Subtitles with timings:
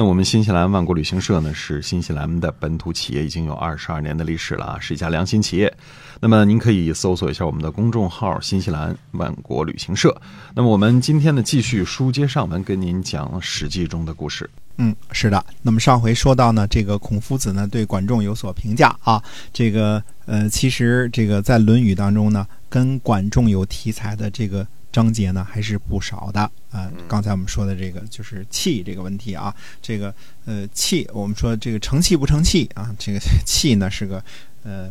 [0.00, 5.76] 那我们新西兰万国旅行社呢，是新西兰的本土企业，已经有二十二年的历史了啊，是一家良心企业。
[6.20, 10.16] 那么您可以搜索一下我们的公众号“新西兰万国旅行社”。
[10.54, 14.48] 那么我们今天呢，继续书接上文，跟您讲《史记》中的故事。
[14.76, 15.44] 嗯，是的。
[15.62, 19.20] 那么上回说到呢，这个孔夫子呢对管仲有所评价啊。
[19.52, 24.64] 这个呃，其实这个在《论语》当中呢，跟管仲有题材的这个。
[24.90, 26.90] 章节呢还是不少的啊。
[27.08, 30.14] 刚才我们说的这个就是气这个问题啊，这个
[30.44, 34.22] 呃气，我们说这个成气不成气啊，这个气呢是个
[34.62, 34.90] 呃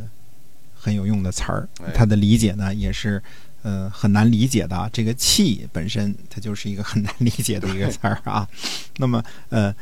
[0.73, 3.21] 很有用的词儿，它的理解呢也是
[3.61, 4.89] 呃很难理解的。
[4.93, 8.47] 这个气本身它就是一个很难理解的一个词儿啊。
[8.97, 9.73] 那么呃。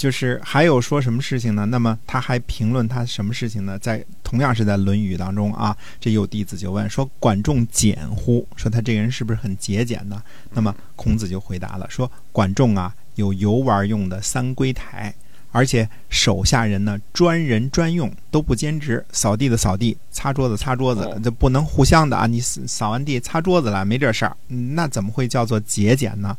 [0.00, 1.66] 就是还有说什么事情呢？
[1.66, 3.78] 那么他还评论他什么事情呢？
[3.78, 8.48] 在同样是在《论语》当中啊，这有弟子就问说：“管仲俭乎？
[8.56, 10.22] 说他这个人是不是很节俭呢？”
[10.54, 15.14] 那么孔子就回答了说：“管仲啊，有游玩用的三归台，
[15.52, 22.26] 而且手下人呢专人专用，都不兼职，扫地的扫地，擦桌子擦桌子，这不能互相的啊！
[22.26, 26.34] 你扫完地擦桌子了，没这事儿，那怎么会叫做节俭呢？”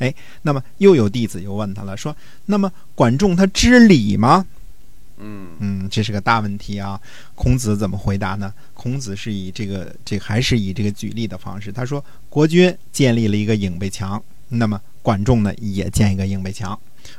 [0.00, 0.12] 哎，
[0.42, 2.14] 那么又有弟子又问他了，说
[2.46, 4.44] ：“那么管仲他知礼吗？”
[5.22, 6.98] 嗯嗯，这是个大问题啊。
[7.34, 8.50] 孔子怎么回答呢？
[8.72, 16.78] 孔子是以这个这还是以这个举例的方式，他说：“国君建立了一个影背墙，那么管仲呢也建一个影背墙。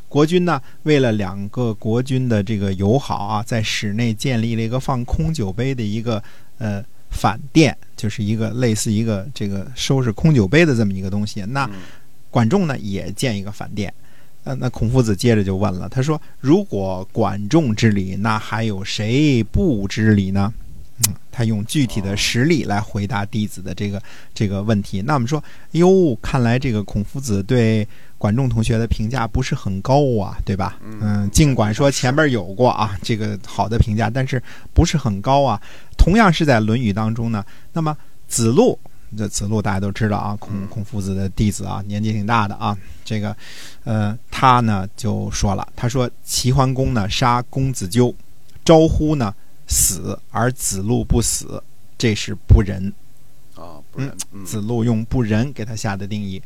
[0.10, 6.24] 国君呢为了两个国君的这个友好啊，在室内建立了一个放空酒杯的一个
[6.58, 11.44] 呃反殿，就是一个类似一个这个收拾空酒杯的这么一个东西。
[11.44, 11.70] 那。”
[12.32, 13.94] 管仲呢也建一个反殿，
[14.46, 20.52] 呃，那孔夫子接着就问了，他说：“如果管仲之礼，那还有谁不知礼呢？”
[21.04, 24.02] 嗯，他用具体的实例来回答弟子的这个
[24.34, 25.02] 这个问题。
[25.02, 30.80] 那我们说，哟，看来这个孔夫子对管仲同学的评价不是很高啊，对吧？
[31.02, 34.42] 嗯，尽管说前边有过啊这个好的评价，但是
[34.74, 35.60] 不是很高啊。
[35.98, 37.98] 同样是在《论语》当中呢，那么
[38.28, 38.80] 子路。
[39.18, 42.78] 这子路大家都知道啊，孔孔夫子的弟子啊，年纪挺大的啊。
[43.04, 43.36] 这个，
[43.84, 48.14] 呃，他呢就说了，他说齐桓公呢杀公子纠，
[48.64, 49.34] 招呼呢
[49.68, 51.62] 死而子路不死，
[51.98, 52.94] 这是不仁
[53.56, 53.82] 啊。
[53.92, 54.16] 不仁。
[54.46, 56.42] 子路用不仁给他下的定义。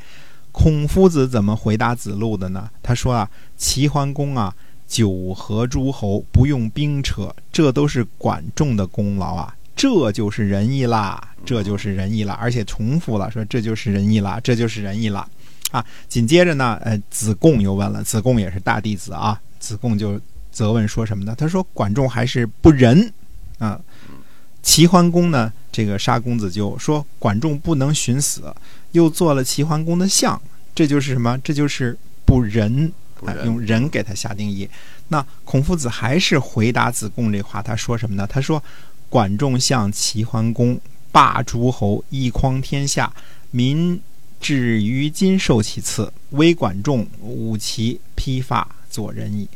[0.51, 2.69] 孔夫子怎么回答子路的呢？
[2.81, 4.55] 他说啊，齐桓公啊，
[4.87, 9.55] 九合诸侯不用兵车，这都是管仲的功劳啊。
[9.75, 15.27] 这就是仁义啦，这就是仁义啦，而且重复了，说这就是仁义啦，这就是仁义啦，
[15.71, 15.85] 啊！
[16.07, 20.19] 紧接着呢，呃，子贡又问了，子贡也是大弟子啊，子贡就
[20.49, 21.35] 责问说什么呢？
[21.37, 23.11] 他说管仲还是不仁
[23.59, 23.77] 啊。
[24.63, 28.43] 齐桓公呢，这个杀公子纠，说管仲不能寻死，
[28.93, 30.41] 又做了齐桓公的相，
[30.73, 31.37] 这就是什么？
[31.43, 32.89] 这就是不仁，
[33.43, 34.69] 用人给他下定义。
[35.09, 38.25] 那孔夫子还是回答子贡这话，他说什么呢？
[38.25, 38.63] 他说。
[39.09, 40.79] 管仲向齐桓公，
[41.11, 43.13] 霸诸侯，一匡天下，
[43.51, 43.99] 民
[44.39, 46.11] 至于今受其赐。
[46.31, 49.47] 唯管仲五其披发，左仁矣，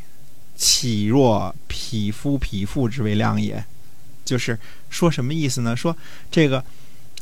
[0.55, 3.63] 岂若匹夫匹妇之为量也？
[4.23, 4.57] 就是
[4.89, 5.75] 说什么意思呢？
[5.75, 5.95] 说
[6.31, 6.63] 这个，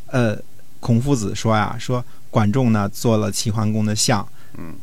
[0.08, 0.38] 呃，
[0.80, 4.28] 孔夫子说呀，说管仲呢做了齐桓公的相。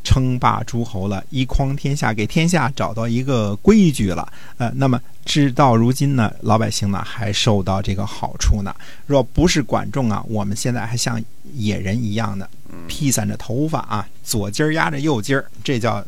[0.03, 4.31] 称霸诸侯了，一匡天下，给天下找到一个规矩了。
[4.57, 8.73] 呃，那么直到如今呢，老百姓呢还受到这个好处呢。
[9.05, 11.21] 若不是管仲啊，我们现在还像
[11.53, 12.49] 野人一样的
[12.87, 16.03] 披散着头发啊，左襟压着右襟儿，这叫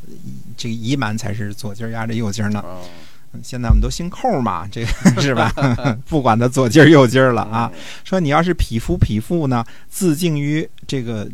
[0.56, 2.64] 这个夷蛮才是左襟压着右襟呢。
[3.44, 4.88] 现在我们都姓寇嘛，这个
[5.22, 5.52] 是吧？
[6.08, 7.70] 不管他左襟右襟了啊。
[8.06, 11.30] 说你要是匹夫匹妇呢，自敬于这个。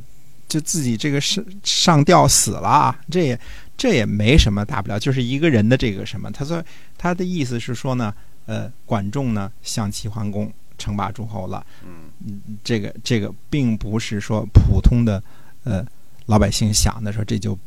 [0.53, 3.39] 就自己这个上上吊死了，这也
[3.75, 6.29] 这也没什么大不了，就是一个人的这个什么。
[6.31, 6.63] 他说
[6.95, 8.13] 他的意思是说呢，
[8.45, 15.23] 呃，管仲呢向齐桓公称霸诸侯了，嗯，这个这个并不是说普通的
[15.63, 15.83] 呃
[16.27, 17.57] 老百姓想的说这就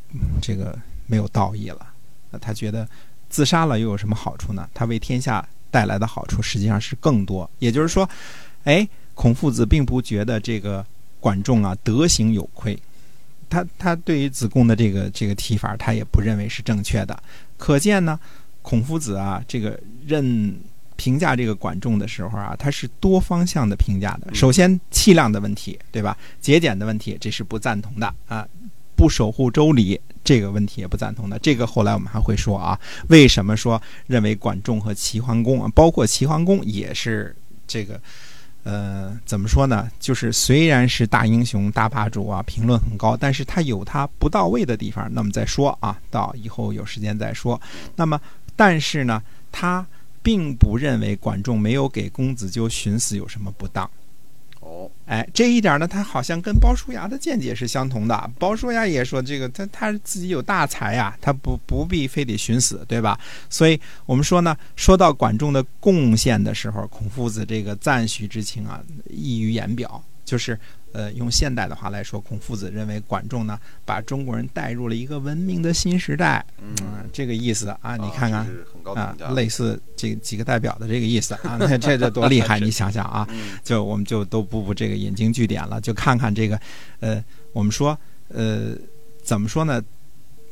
[0.41, 0.79] 这个
[1.09, 1.89] 没有道义了。
[2.31, 2.89] 那他觉得
[3.29, 4.69] 自杀了又有什么好处呢？
[4.73, 7.51] 他为天下带来的好处实际上是更多。
[7.59, 8.09] 也就是说，
[8.63, 10.87] 哎，孔夫子并不觉得这个。
[11.27, 12.79] 管仲啊，德行有亏，
[13.51, 17.21] 他他对于子贡的这个这个提法，他也不认为是正确的。
[17.57, 18.17] 可见呢，
[18.63, 19.77] 孔夫子啊，这个
[20.07, 20.57] 认
[20.95, 24.33] 评价这个管仲的时候啊，他是多方向的评价的。
[24.33, 26.17] 首先，气量的问题，对吧？
[26.41, 28.47] 节俭的问题，这是不赞同的啊。
[28.95, 31.37] 不守护周礼这个问题也不赞同的。
[31.41, 37.35] 这个后来我们还会说啊，为什么说认为管仲和齐桓公啊，包括齐桓公也是
[37.67, 38.01] 这个。
[38.67, 39.89] 呃，怎么说呢？
[40.01, 47.61] 就是虽然是大英雄、大霸主啊，评论很高，但是他有他不到位的地方，那么再说啊，到以后有时间再说。
[47.95, 48.21] 那么，
[48.57, 49.23] 但是呢，
[49.53, 49.87] 他
[50.21, 53.89] 并不认为管仲没有给公子纠寻死有什么不当。
[54.67, 58.31] 哦，哎，这一点呢，他好像跟鲍叔牙的见解是相同的。
[58.37, 63.17] 鲍叔牙也说，这个他他自己有大才呀，他不不必非得寻死，对吧？
[63.49, 70.59] 所以我们说呢，说到管仲的贡献的时候，孔夫子这个赞许之情啊，溢于言表，就是。
[70.97, 76.75] 呃，用现代的话来说，孔夫子认为管仲呢，把中国人带入了一个文明的新时代，嗯，
[77.13, 78.47] 这个意思啊，你看看
[78.95, 81.35] 啊，类似这几个代表的这个意思。
[81.35, 82.59] 啊，那这这多厉害！
[82.65, 83.29] 你想想啊，
[83.63, 86.59] 就我们就都不不这个引经据典了，就看看这个，
[87.01, 87.23] 呃，
[87.53, 87.99] 我们说，
[88.29, 88.75] 呃，
[89.23, 89.83] 怎么说呢？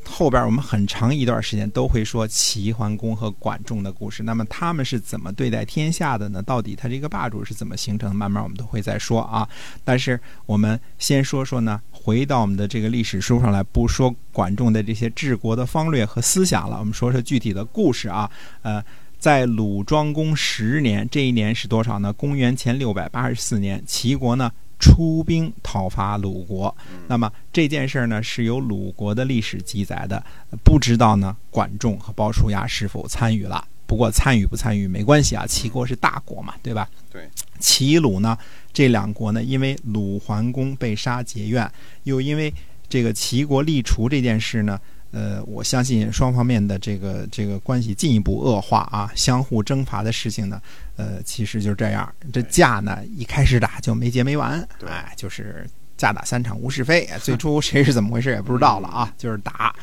[0.07, 6.41] 后边我们很长一段时间都会说齐桓公和管仲的故事，那么他们是怎么对待天下的呢？
[6.43, 8.15] 到底他这个霸主是怎么形成的？
[8.15, 9.47] 慢慢我们都会再说啊。
[9.83, 18.29] 但是我们先说说呢，回到我们的这个历史书上来，不说管仲的这些治国的方略和思想了，我们说说具体的故事啊。
[18.61, 18.83] 呃，
[19.17, 22.13] 在鲁庄公十年，这一年是多少呢？
[22.13, 24.51] 公元前六百八十四年，齐国呢？
[24.85, 26.75] 出兵讨伐鲁国，
[27.07, 30.23] 那么这件事呢是由鲁国的历史记载的，
[30.63, 33.67] 不知道呢管仲和鲍叔牙是否参与了。
[33.87, 36.87] 不过参与不参与没关系啊，齐国是大国嘛，对吧？
[37.11, 37.27] 对，
[37.57, 38.37] 齐鲁呢
[38.71, 41.67] 这两国呢，因为鲁桓公被杀结怨，
[42.03, 42.53] 又因为
[42.87, 44.79] 这个齐国立除这件事呢。
[45.15, 50.61] 呃，我相信双方面的这个这个关系进一步恶化啊，相互征伐的事情呢，
[50.97, 52.13] 呃，其实就是这样。
[52.33, 55.65] 这架呢，一开始打就没结没完，哎，就是
[55.95, 57.09] 架打三场无是非。
[57.23, 59.73] 最初谁是怎么回事也不知道了啊，就是打。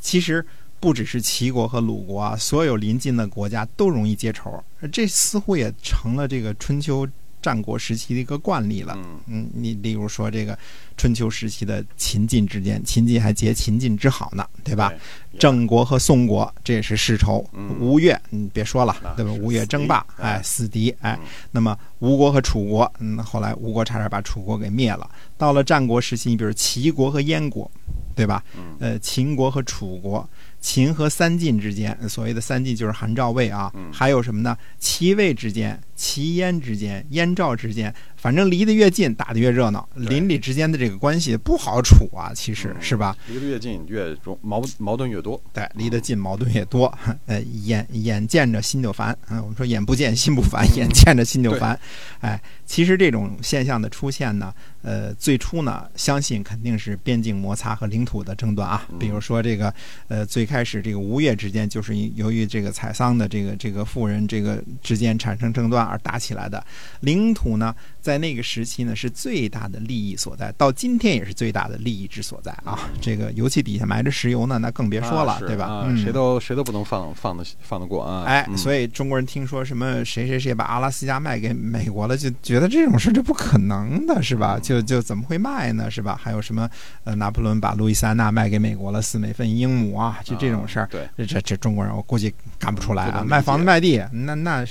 [0.00, 0.42] 其实
[0.80, 7.06] 不只是齐国和鲁国啊，所有邻近的国家都容易结仇，这似乎也成了这个春秋。
[7.40, 10.58] 战国时期的一个惯例了，嗯，你例如说这个
[10.96, 14.92] 春秋时期的秦晋之间，秦晋还结秦晋之好呢，对吧？
[15.38, 17.48] 郑国和宋国这也是世仇，
[17.78, 19.30] 吴越你别说了，对吧？
[19.32, 21.18] 吴越争霸，哎，死敌，哎，
[21.50, 25.08] 那么吴国和楚国，嗯，后来吴国差点把楚国给灭了。
[25.36, 27.70] 到了战国时期，你比如齐国和燕国，
[28.16, 28.42] 对吧？
[28.80, 30.28] 呃，秦国和楚国。
[30.60, 34.58] 秦和三晋之间，所谓的三晋就是韩赵魏啊，还有什么呢？
[34.80, 37.92] 齐魏之间、齐燕之间、燕赵之间。
[38.16, 39.88] 反正离得越近，打得越热闹。
[39.94, 43.16] 邻里之间的这个关系不好处啊，其实是吧？
[43.28, 45.40] 离得越近，越容矛矛盾越多。
[45.52, 46.92] 对，离得近，矛盾越多。
[47.26, 49.40] 呃， 眼眼见着心就烦啊。
[49.40, 51.78] 我们说眼不见心不烦，眼见着心就烦。
[52.20, 54.52] 哎，其实这种现象的出现呢，
[54.82, 58.84] 呃，最初呢，相信肯定是边境摩擦和领土的争端啊。
[58.98, 59.72] 比如说这个，
[60.08, 66.64] 呃，最开始这个吴越之间，就是由于这个采桑的这个这个妇人这个之间产生争端而打起来的。
[67.00, 67.74] 领土呢？
[68.00, 72.88] 在那个时期呢，是最大的利益所在，到今天也是最大的利益之所在啊！
[73.02, 75.86] 这个油气底下埋着石油呢，那更别说了，对吧？
[76.02, 78.24] 谁都谁都不能放放得放得过啊！
[78.24, 84.58] 哎，所以中国人听说什么谁谁谁把阿拉斯加卖给美国了，就觉得这种事就不可能的，是吧？
[84.62, 85.90] 就就怎么会卖呢？
[85.90, 86.18] 是吧？
[86.18, 86.66] 还有什么
[87.04, 93.22] 呃，拿破仑把路易斯安那卖给美国了，四美分英亩啊，就这种事儿，对，这这中国人我估计干不出来啊！
[93.22, 94.64] 卖房子卖地，那那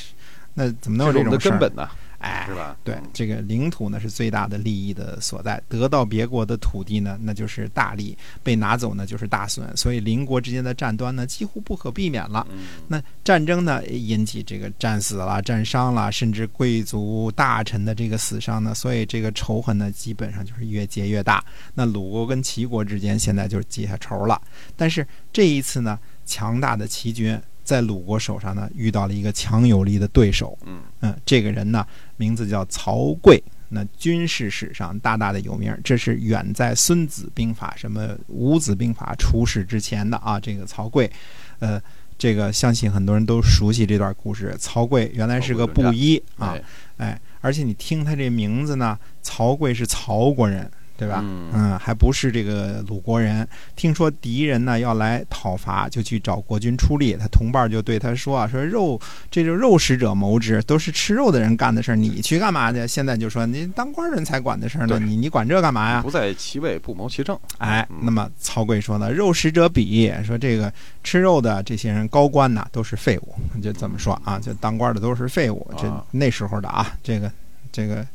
[0.58, 1.52] 那怎么能有这种事儿？
[1.52, 1.88] 根本呢？
[2.18, 2.76] 哎，是吧？
[2.84, 9.78] 对，这个领土呢是最大的利益的所在，得到别国的土地呢，那就是大利；被拿走呢，就是大损。
[9.78, 12.46] 所以邻国之间的战端呢，几乎不可避免了。
[12.88, 21.46] 那战争呢，引起这个战死了、战伤了，甚至贵族大臣的这个死伤呢，所以这个仇恨呢，基本上就是越结越大。
[21.76, 24.42] 那鲁国跟齐国之间现在就是结下仇了。
[24.76, 27.40] 但是这一次呢，强大的齐军。
[27.68, 30.58] 在鲁国手上呢，遇到了一个强有力的对手。
[30.66, 33.44] 嗯嗯，这个人呢，名字叫曹刿。
[33.68, 40.40] 那军事史上大大的有名，这是远在《孙子兵法》什么《五子兵法》出世之前的啊。
[40.40, 41.12] 这个曹刿，
[41.60, 41.82] 呃，
[42.18, 44.56] 这个相信很多人都熟悉这段故事。
[44.58, 46.56] 曹刿原来是个布衣啊，
[46.96, 50.72] 哎，而且你听他这名字呢，曹刿是曹国人。
[50.98, 51.24] 对吧？
[51.24, 53.48] 嗯还不是这个鲁国人。
[53.76, 57.16] 听说敌人呢要来讨伐，就去找国君出力。
[57.16, 59.00] 他同伴就对他说啊：“说肉，
[59.30, 62.86] 这就肉食者谋之，都是吃肉的人干的事儿，你去干嘛去？
[62.88, 67.38] 现在就说你当官人才管的事儿呢，你你管这干嘛呀？”不在其位不谋其政。
[67.60, 70.74] 哎，嗯那么曹刿说呢，肉食者鄙，说这个
[71.04, 75.70] 吃肉的这些人高官呐都是废物，就这么说啊，就当官的都是废物。
[75.78, 77.32] 这啊那时候的啊，这个
[77.72, 78.06] 这个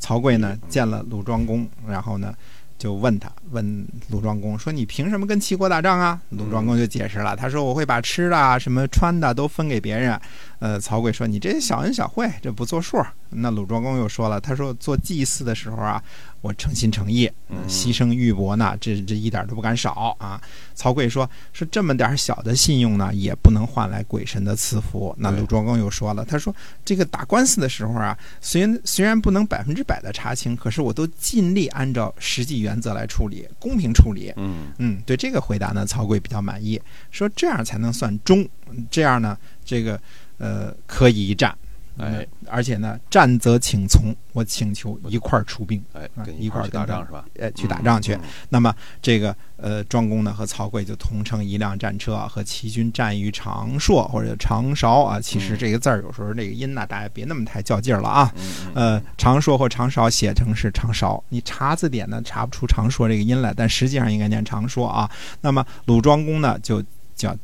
[0.00, 2.34] 曹刿呢见了鲁庄公，然后呢
[2.76, 10.18] 就问他，问鲁庄公说：“你凭什么跟齐国打仗啊？”鲁庄公就解释了，他说：“我会把吃的啊、什么穿的都分给别人。”
[10.58, 12.98] 呃，曹刿说：“你这小恩小惠，这不作数。”
[13.30, 16.02] 那鲁庄公又说了，他说：“做祭祀的时候啊，
[16.40, 20.40] 我诚心诚意，嗯牺牲玉帛呢，这这一点都不敢少啊。”
[20.74, 26.54] 曹刿说：“说这么点小的信用呢，也不能换来鬼神的赐福。”那对鲁庄公又说了，他说
[26.84, 36.80] ：“这个打官司的时候啊，虽然虽然不能百分之百的查清，可是我都尽力按照实际原则来处理，公平处理。”嗯嗯，对这个回答呢，曹刿比较满意，
[37.10, 38.48] 说这样才能算忠，
[38.90, 40.00] 这样呢，这个
[40.38, 41.54] 呃可以一战。
[42.00, 47.24] 哎，而且呢，战则请从，我请求一块儿出兵，哎，一块儿去打仗是吧？
[47.38, 48.14] 哎，去打仗去。
[48.14, 55.20] 嗯那么这个呃，庄公呢和曹刿就同乘一辆战车啊，和齐军战于长硕或者长勺啊。
[55.20, 58.34] 其实嗯这个字儿有时候这个音呢，大家别那么太较劲儿了啊。
[58.74, 65.08] 呃，长硕或长勺写成是长勺，你查字典呢查不出长硕这个音来，但实际上应该念长硕啊。
[65.40, 66.82] 那么鲁庄公呢就
[67.14, 67.36] 叫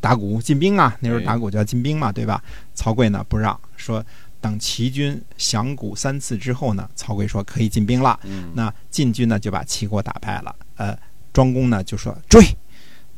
[0.00, 2.42] 打鼓进兵啊，那时候哎打鼓叫进兵嘛，对吧？
[2.74, 4.04] 曹刿呢不让，说
[4.40, 8.18] 等齐军响鼓三次之后呢，曹刿说可以进兵了。
[8.24, 10.54] 嗯那晋军呢就把齐国打败了。
[10.76, 10.96] 呃，
[11.32, 12.42] 庄公呢就说追。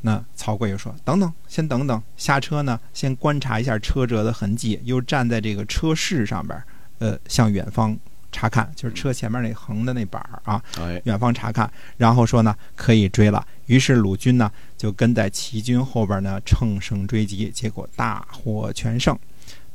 [0.01, 6.63] 那曹刿又说：“等等，先等等，下车呢，先观察一下车辙的痕迹，又站在这个车室上边，
[7.01, 7.99] 呃，向远方
[8.31, 13.45] 查看，就是车前面那横的那板儿啊，哎远方查看，然后说呢可以追了。
[13.69, 19.17] 于是鲁军呢就跟在齐军后边呢乘胜追击，结果大获全胜。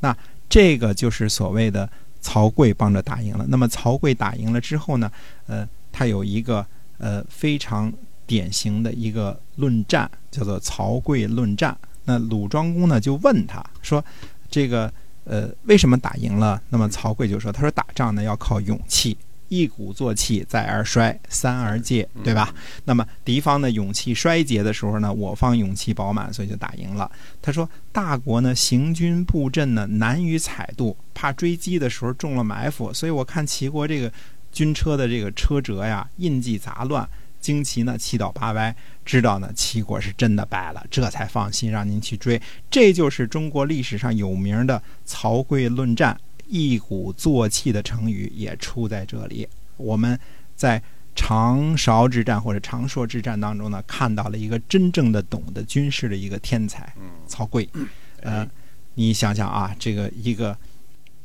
[0.00, 0.14] 那
[0.48, 1.88] 这个就是所谓的
[2.20, 3.46] 曹刿帮着打赢了。
[3.48, 5.10] 那么曹刿打赢了之后呢，
[5.46, 6.64] 呃，他有一个
[6.98, 7.92] 呃非常
[8.26, 11.76] 典型的一个论战，叫做曹刿论战。
[12.04, 14.04] 那鲁庄公呢就问他说
[14.50, 14.92] ：“这个
[15.24, 19.16] 呃为什么打赢了？”那么曹刿就说：“他说打仗呢要靠勇气。”
[19.54, 22.52] 一鼓作气，再而衰，三而竭，对吧？
[22.84, 27.10] 那么敌方的勇气衰竭的时候呢，我方勇气饱满，所以就打赢了。
[27.40, 34.12] 他说，大国呢行军布阵呢难于采度，怕追击的时候中了埋伏，所以我看齐国这个
[34.50, 37.08] 军车的这个车辙呀，印记杂乱，
[37.40, 42.40] 旌旗呢七倒八歪，知道呢齐国是真的败了，这才放心让您去追。
[42.70, 46.18] 这就是中国历史上有名的曹刿论战。
[46.48, 49.48] 一鼓作气的成语也出在这里。
[49.76, 50.18] 我们
[50.54, 50.82] 在
[51.16, 57.68] 长勺之战或者长硕之战当中呢，看到了一个真正的懂得军事的一个天才嗯曹刿。
[58.22, 58.48] 呃哎，
[58.94, 60.56] 你想想啊，这个一个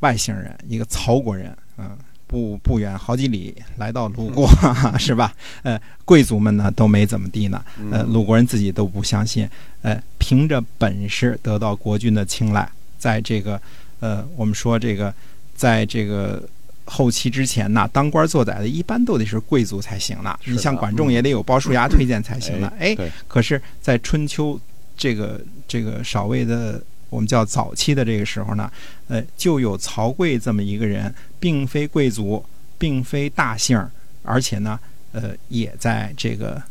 [0.01, 1.97] 外星人，一个曹国人，嗯、
[2.27, 4.49] 不不远好几里来到鲁国，
[4.99, 5.33] 是吧？
[5.63, 9.49] 呃，贵族们呢都没怎么地呢，呃，嗯鲁国人自己都不相信，
[9.81, 13.59] 呃，凭着本事得到国君的青睐，在这个
[13.99, 15.13] 呃，我们说这个，
[15.55, 16.41] 在这个
[16.85, 20.37] 后期之前呢，当官做宰的一般都得是贵族才行呢。
[20.45, 22.71] 你像管仲也得有鲍叔牙推荐才行呢。
[22.79, 24.59] 哎，对，可是，在春秋
[24.97, 28.71] 这个这个少魏的我们叫早期的这个时候呢，
[29.07, 32.43] 呃，就有曹刿这么一个人，并非贵族，
[32.77, 33.83] 并非大姓，
[34.23, 34.79] 而且呢，
[35.11, 36.61] 呃，也在这个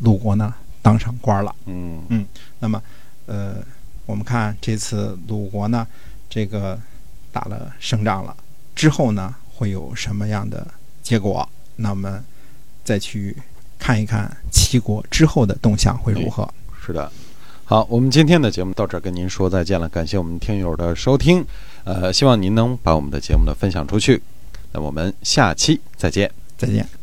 [0.00, 0.52] 鲁国呢
[0.82, 1.54] 当上官了。
[1.66, 2.26] 嗯嗯
[2.58, 2.82] 那么，
[3.26, 3.56] 呃，
[4.06, 5.86] 我们看这次鲁国呢，
[6.28, 6.78] 这个
[7.32, 8.36] 打了胜仗了
[8.74, 10.66] 之后呢，会有什么样的
[11.02, 11.48] 结果？
[11.76, 12.22] 那我们
[12.84, 13.36] 再去
[13.78, 16.48] 看一看齐国之后的动向会如何。
[16.84, 17.10] 是的。
[17.64, 21.44] 好，我们今天的节目到这儿跟您说再见了，感谢我们听友的收听，
[21.84, 24.22] 呃，希望您能把我们的节目呢分享出去，
[24.72, 26.30] 那我们下期再见。
[26.56, 26.95] 再见。